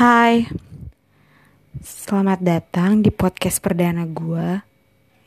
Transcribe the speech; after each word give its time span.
Hai, 0.00 0.48
selamat 1.84 2.40
datang 2.40 3.04
di 3.04 3.12
podcast 3.12 3.60
perdana 3.60 4.08
gue, 4.08 4.64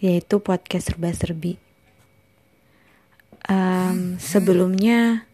yaitu 0.02 0.42
podcast 0.42 0.90
serba-serbi. 0.90 1.62
Um, 3.46 4.18
sebelumnya, 4.18 5.30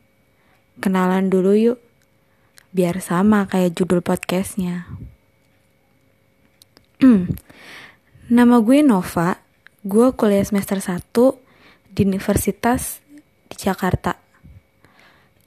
kenalan 0.84 1.32
dulu 1.32 1.56
yuk, 1.56 1.80
biar 2.76 3.00
sama 3.00 3.48
kayak 3.48 3.80
judul 3.80 4.04
podcastnya. 4.04 4.92
Hmm, 7.00 7.32
nama 8.28 8.60
gue 8.60 8.84
Nova, 8.84 9.40
gue 9.88 10.12
kuliah 10.20 10.44
semester 10.44 10.84
1 10.84 11.00
di 11.96 12.04
Universitas 12.04 13.00
di 13.48 13.56
Jakarta. 13.56 14.20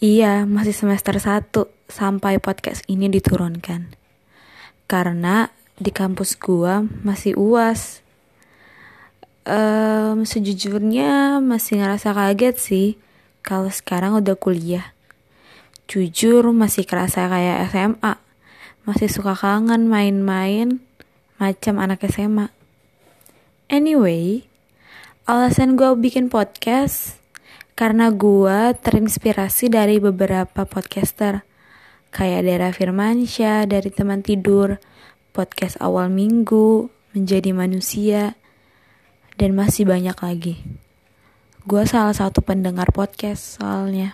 Iya, 0.02 0.50
masih 0.50 0.74
semester 0.74 1.14
1 1.14 1.70
sampai 1.86 2.42
podcast 2.42 2.82
ini 2.90 3.06
diturunkan. 3.06 3.94
Karena 4.90 5.46
di 5.78 5.94
kampus 5.94 6.34
gua 6.42 6.82
masih 7.06 7.38
UAS. 7.38 8.02
Um, 9.46 10.26
sejujurnya 10.26 11.38
masih 11.38 11.78
ngerasa 11.78 12.18
kaget 12.18 12.56
sih 12.58 12.88
kalau 13.46 13.70
sekarang 13.70 14.18
udah 14.18 14.34
kuliah. 14.34 14.90
Jujur 15.86 16.50
masih 16.50 16.82
kerasa 16.82 17.30
kayak 17.30 17.70
SMA. 17.70 18.18
Masih 18.82 19.06
suka 19.06 19.38
kangen 19.38 19.86
main-main 19.86 20.82
macam 21.38 21.78
anak 21.78 22.02
SMA. 22.10 22.50
Anyway, 23.70 24.50
alasan 25.30 25.78
gue 25.78 25.94
bikin 25.94 26.26
podcast 26.26 27.21
karena 27.72 28.12
gue 28.12 28.76
terinspirasi 28.76 29.72
dari 29.72 29.96
beberapa 29.96 30.68
podcaster 30.68 31.42
kayak 32.12 32.44
Dera 32.44 32.70
Firmansyah 32.70 33.64
dari 33.64 33.88
teman 33.88 34.20
tidur, 34.20 34.76
podcast 35.32 35.80
awal 35.80 36.12
minggu, 36.12 36.92
menjadi 37.16 37.56
manusia, 37.56 38.36
dan 39.40 39.56
masih 39.56 39.88
banyak 39.88 40.14
lagi. 40.20 40.60
Gue 41.64 41.88
salah 41.88 42.12
satu 42.12 42.44
pendengar 42.44 42.92
podcast 42.92 43.56
soalnya. 43.56 44.12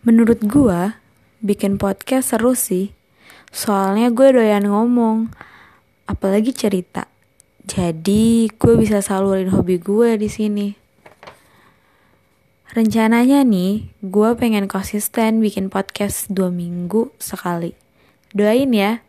Menurut 0.00 0.40
gue, 0.40 0.96
bikin 1.44 1.76
podcast 1.76 2.32
seru 2.32 2.56
sih. 2.56 2.96
Soalnya 3.52 4.08
gue 4.08 4.32
doyan 4.32 4.64
ngomong, 4.64 5.28
apalagi 6.08 6.56
cerita. 6.56 7.04
Jadi 7.60 8.48
gue 8.56 8.74
bisa 8.80 9.04
salurin 9.04 9.52
hobi 9.52 9.76
gue 9.76 10.16
di 10.16 10.32
sini. 10.32 10.72
Rencananya 12.70 13.42
nih, 13.42 13.90
gue 13.98 14.30
pengen 14.38 14.70
konsisten 14.70 15.42
bikin 15.42 15.74
podcast 15.74 16.30
dua 16.30 16.54
minggu 16.54 17.10
sekali. 17.18 17.74
Doain 18.30 18.70
ya. 18.70 19.02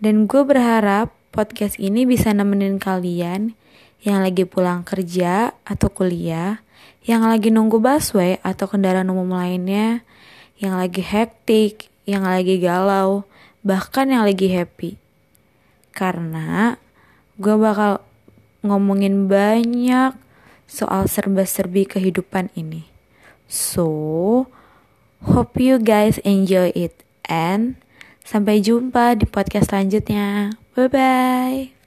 Dan 0.00 0.24
gue 0.24 0.40
berharap 0.40 1.12
podcast 1.36 1.76
ini 1.76 2.08
bisa 2.08 2.32
nemenin 2.32 2.80
kalian 2.80 3.52
yang 4.00 4.24
lagi 4.24 4.48
pulang 4.48 4.88
kerja 4.88 5.52
atau 5.68 5.92
kuliah, 5.92 6.64
yang 7.04 7.28
lagi 7.28 7.52
nunggu 7.52 7.76
busway 7.76 8.40
atau 8.40 8.64
kendaraan 8.64 9.12
umum 9.12 9.36
lainnya, 9.36 10.00
yang 10.56 10.80
lagi 10.80 11.04
hektik, 11.04 11.92
yang 12.08 12.24
lagi 12.24 12.56
galau, 12.56 13.28
bahkan 13.60 14.08
yang 14.08 14.24
lagi 14.24 14.48
happy. 14.48 14.96
Karena 15.92 16.80
gue 17.36 17.52
bakal 17.52 18.00
ngomongin 18.64 19.28
banyak 19.28 20.16
soal 20.70 21.10
serba-serbi 21.10 21.84
kehidupan 21.86 22.48
ini. 22.56 22.88
So, 23.50 24.48
hope 25.28 25.60
you 25.60 25.76
guys 25.76 26.16
enjoy 26.24 26.72
it 26.72 27.04
and 27.28 27.76
sampai 28.24 28.64
jumpa 28.64 29.20
di 29.20 29.28
podcast 29.28 29.70
selanjutnya. 29.70 30.56
Bye 30.72 30.88
bye. 30.88 31.81